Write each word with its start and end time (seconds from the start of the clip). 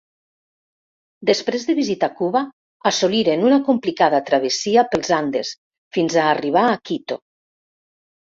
Després 1.29 1.65
de 1.67 1.75
visitar 1.79 2.09
Cuba, 2.21 2.41
assoliren 2.91 3.45
una 3.49 3.59
complicada 3.67 4.23
travessia 4.31 4.85
pels 4.95 5.13
Andes 5.19 5.53
fins 5.99 6.17
a 6.17 6.25
arribar 6.33 6.67
a 6.73 6.81
Quito. 6.91 7.21